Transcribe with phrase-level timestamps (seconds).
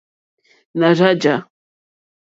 [0.79, 1.35] Nà rzá jǎ.